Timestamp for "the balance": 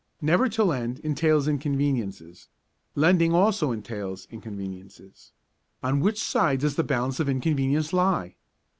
6.75-7.19